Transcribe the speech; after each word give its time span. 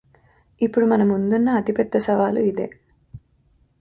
ఇప్పుడు 0.61 0.85
మన 0.85 1.03
ముందున్న 1.03 1.49
అతి 1.51 1.73
పెద్ద 1.73 1.97
సవాలు 1.97 2.39
ఇదే 2.41 2.67